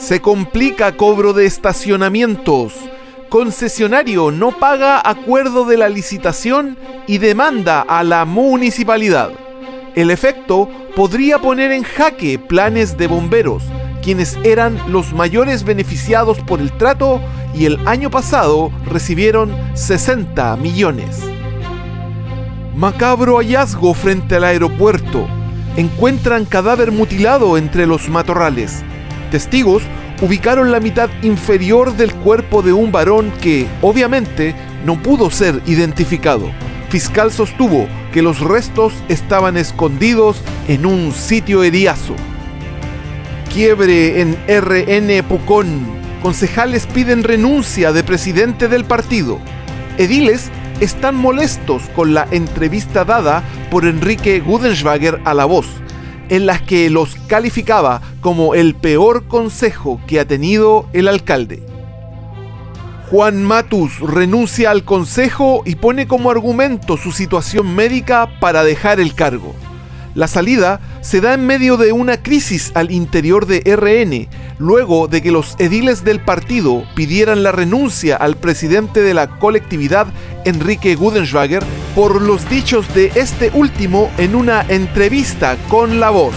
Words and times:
Se 0.00 0.22
complica 0.22 0.96
cobro 0.96 1.34
de 1.34 1.44
estacionamientos. 1.44 2.72
Concesionario 3.28 4.30
no 4.30 4.50
paga 4.50 5.00
acuerdo 5.04 5.66
de 5.66 5.76
la 5.76 5.90
licitación 5.90 6.78
y 7.06 7.18
demanda 7.18 7.82
a 7.82 8.02
la 8.02 8.24
municipalidad. 8.24 9.30
El 9.94 10.10
efecto 10.10 10.70
podría 10.96 11.38
poner 11.38 11.70
en 11.70 11.82
jaque 11.82 12.38
planes 12.38 12.96
de 12.96 13.08
bomberos, 13.08 13.62
quienes 14.02 14.38
eran 14.42 14.80
los 14.90 15.12
mayores 15.12 15.64
beneficiados 15.64 16.38
por 16.40 16.60
el 16.60 16.72
trato 16.72 17.20
y 17.54 17.66
el 17.66 17.86
año 17.86 18.10
pasado 18.10 18.72
recibieron 18.86 19.54
60 19.74 20.56
millones. 20.56 21.20
Macabro 22.74 23.36
hallazgo 23.36 23.92
frente 23.92 24.36
al 24.36 24.44
aeropuerto. 24.44 25.28
Encuentran 25.76 26.46
cadáver 26.46 26.90
mutilado 26.90 27.58
entre 27.58 27.86
los 27.86 28.08
matorrales. 28.08 28.82
Testigos 29.30 29.82
ubicaron 30.20 30.72
la 30.72 30.80
mitad 30.80 31.08
inferior 31.22 31.96
del 31.96 32.14
cuerpo 32.14 32.62
de 32.62 32.72
un 32.72 32.92
varón 32.92 33.32
que, 33.40 33.66
obviamente, 33.80 34.54
no 34.84 35.00
pudo 35.02 35.30
ser 35.30 35.62
identificado. 35.66 36.50
Fiscal 36.88 37.30
sostuvo 37.30 37.86
que 38.12 38.22
los 38.22 38.40
restos 38.40 38.92
estaban 39.08 39.56
escondidos 39.56 40.42
en 40.66 40.86
un 40.86 41.12
sitio 41.12 41.62
heriazo. 41.62 42.16
Quiebre 43.52 44.20
en 44.20 44.36
RN 44.48 45.22
Pucón. 45.28 46.00
Concejales 46.22 46.86
piden 46.86 47.22
renuncia 47.22 47.92
de 47.92 48.02
presidente 48.02 48.68
del 48.68 48.84
partido. 48.84 49.38
Ediles 49.96 50.50
están 50.80 51.14
molestos 51.14 51.82
con 51.94 52.14
la 52.14 52.26
entrevista 52.30 53.04
dada 53.04 53.42
por 53.70 53.86
Enrique 53.86 54.40
Gudenschwager 54.40 55.20
a 55.24 55.34
La 55.34 55.44
Voz, 55.44 55.66
en 56.30 56.46
las 56.46 56.62
que 56.62 56.88
los 56.88 57.16
calificaba 57.26 58.00
como 58.22 58.54
el 58.54 58.74
peor 58.74 59.26
consejo 59.28 60.00
que 60.06 60.18
ha 60.20 60.24
tenido 60.24 60.88
el 60.94 61.08
alcalde. 61.08 61.62
Juan 63.10 63.42
Matus 63.42 63.98
renuncia 63.98 64.70
al 64.70 64.84
consejo 64.84 65.62
y 65.66 65.74
pone 65.74 66.06
como 66.06 66.30
argumento 66.30 66.96
su 66.96 67.10
situación 67.10 67.74
médica 67.74 68.38
para 68.40 68.62
dejar 68.62 69.00
el 69.00 69.14
cargo. 69.14 69.52
La 70.14 70.28
salida 70.28 70.80
se 71.02 71.20
da 71.20 71.34
en 71.34 71.46
medio 71.46 71.76
de 71.76 71.92
una 71.92 72.22
crisis 72.22 72.72
al 72.74 72.90
interior 72.90 73.46
de 73.46 73.60
RN, 73.64 74.28
luego 74.58 75.08
de 75.08 75.22
que 75.22 75.30
los 75.30 75.54
ediles 75.58 76.04
del 76.04 76.20
partido 76.20 76.84
pidieran 76.94 77.42
la 77.42 77.52
renuncia 77.52 78.16
al 78.16 78.36
presidente 78.36 79.02
de 79.02 79.14
la 79.14 79.38
colectividad, 79.38 80.06
Enrique 80.44 80.94
Gudenschwager, 80.94 81.64
por 81.94 82.22
los 82.22 82.48
dichos 82.48 82.92
de 82.94 83.12
este 83.14 83.50
último 83.54 84.10
en 84.18 84.34
una 84.34 84.64
entrevista 84.68 85.56
con 85.68 86.00
La 86.00 86.10
Voz. 86.10 86.34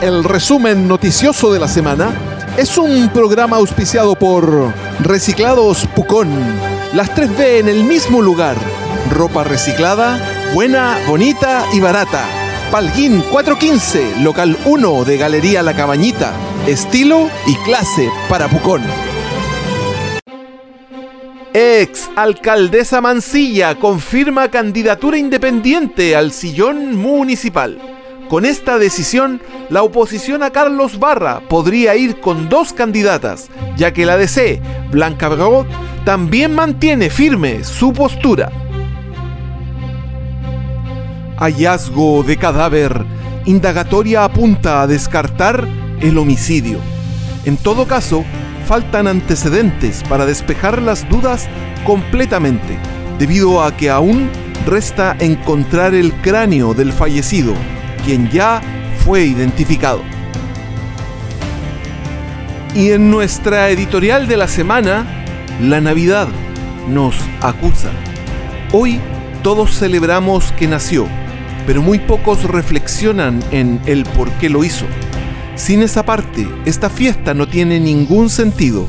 El 0.00 0.24
resumen 0.24 0.86
noticioso 0.86 1.52
de 1.52 1.60
la 1.60 1.68
semana 1.68 2.10
es 2.56 2.78
un 2.78 3.08
programa 3.08 3.56
auspiciado 3.56 4.14
por 4.14 4.72
Reciclados 5.00 5.86
Pucón. 5.94 6.28
Las 6.94 7.14
3B 7.14 7.60
en 7.60 7.68
el 7.68 7.84
mismo 7.84 8.22
lugar 8.22 8.56
ropa 9.08 9.44
reciclada, 9.44 10.18
buena, 10.54 10.98
bonita 11.06 11.64
y 11.72 11.80
barata. 11.80 12.24
Palguín 12.70 13.22
415, 13.32 14.20
local 14.22 14.56
1 14.64 15.04
de 15.04 15.16
Galería 15.16 15.62
La 15.62 15.74
Cabañita. 15.74 16.32
Estilo 16.66 17.28
y 17.46 17.54
clase 17.64 18.10
para 18.28 18.48
Pucón. 18.48 18.82
Ex 21.60 22.08
alcaldesa 22.14 23.00
Mancilla 23.00 23.74
confirma 23.74 24.48
candidatura 24.48 25.18
independiente 25.18 26.14
al 26.14 26.30
sillón 26.30 26.94
municipal. 26.94 27.80
Con 28.28 28.44
esta 28.44 28.78
decisión, 28.78 29.42
la 29.68 29.82
oposición 29.82 30.44
a 30.44 30.50
Carlos 30.50 31.00
Barra 31.00 31.40
podría 31.48 31.96
ir 31.96 32.20
con 32.20 32.48
dos 32.48 32.72
candidatas, 32.72 33.50
ya 33.76 33.92
que 33.92 34.06
la 34.06 34.16
DC, 34.16 34.62
Blanca 34.92 35.28
Bragot, 35.28 35.66
también 36.04 36.54
mantiene 36.54 37.10
firme 37.10 37.64
su 37.64 37.92
postura. 37.92 38.52
Hallazgo 41.38 42.22
de 42.22 42.36
cadáver. 42.36 43.04
Indagatoria 43.46 44.22
apunta 44.22 44.82
a 44.82 44.86
descartar 44.86 45.66
el 46.00 46.18
homicidio. 46.18 46.78
En 47.44 47.56
todo 47.56 47.88
caso, 47.88 48.24
faltan 48.68 49.08
antecedentes 49.08 50.04
para 50.08 50.26
despejar 50.26 50.82
las 50.82 51.08
dudas 51.08 51.48
completamente, 51.84 52.78
debido 53.18 53.62
a 53.62 53.74
que 53.74 53.88
aún 53.88 54.28
resta 54.66 55.16
encontrar 55.18 55.94
el 55.94 56.12
cráneo 56.12 56.74
del 56.74 56.92
fallecido, 56.92 57.54
quien 58.04 58.28
ya 58.28 58.60
fue 59.04 59.24
identificado. 59.24 60.02
Y 62.74 62.90
en 62.90 63.10
nuestra 63.10 63.70
editorial 63.70 64.28
de 64.28 64.36
la 64.36 64.46
semana, 64.46 65.06
la 65.62 65.80
Navidad 65.80 66.28
nos 66.88 67.16
acusa. 67.40 67.90
Hoy 68.72 69.00
todos 69.42 69.78
celebramos 69.78 70.52
que 70.52 70.68
nació 70.68 71.08
pero 71.68 71.82
muy 71.82 71.98
pocos 71.98 72.44
reflexionan 72.44 73.44
en 73.50 73.78
el 73.84 74.04
por 74.04 74.30
qué 74.38 74.48
lo 74.48 74.64
hizo. 74.64 74.86
Sin 75.58 75.82
esa 75.82 76.04
parte, 76.04 76.48
esta 76.64 76.88
fiesta 76.88 77.34
no 77.34 77.48
tiene 77.48 77.80
ningún 77.80 78.30
sentido. 78.30 78.86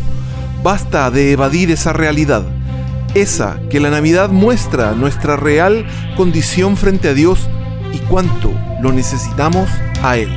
Basta 0.63 1.09
de 1.09 1.31
evadir 1.31 1.71
esa 1.71 1.93
realidad, 1.93 2.43
esa 3.15 3.59
que 3.71 3.79
la 3.79 3.89
Navidad 3.89 4.29
muestra 4.29 4.93
nuestra 4.93 5.35
real 5.35 5.85
condición 6.15 6.77
frente 6.77 7.09
a 7.09 7.13
Dios 7.15 7.49
y 7.91 7.97
cuánto 7.97 8.53
lo 8.81 8.93
necesitamos 8.93 9.67
a 10.03 10.17
Él. 10.17 10.29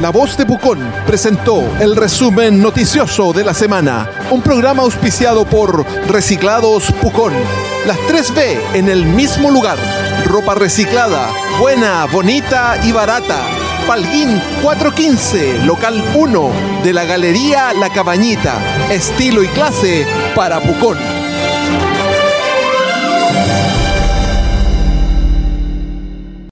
La 0.00 0.10
Voz 0.10 0.36
de 0.36 0.46
Pucón 0.46 0.78
presentó 1.06 1.62
el 1.80 1.96
resumen 1.96 2.62
noticioso 2.62 3.32
de 3.32 3.44
la 3.44 3.54
semana, 3.54 4.08
un 4.30 4.40
programa 4.40 4.84
auspiciado 4.84 5.44
por 5.44 5.84
Reciclados 6.08 6.92
Pucón. 7.02 7.32
Las 7.86 7.98
3B 7.98 8.56
en 8.74 8.88
el 8.88 9.04
mismo 9.04 9.50
lugar. 9.50 9.78
Ropa 10.26 10.54
reciclada, 10.54 11.30
buena, 11.58 12.06
bonita 12.06 12.78
y 12.84 12.92
barata. 12.92 13.40
Palguín 13.86 14.40
415, 14.62 15.64
local 15.64 16.02
1 16.14 16.50
de 16.84 16.92
la 16.92 17.04
Galería 17.04 17.72
La 17.72 17.90
Cabañita. 17.90 18.58
Estilo 18.90 19.42
y 19.42 19.48
clase 19.48 20.06
para 20.34 20.60
Pucón. 20.60 21.21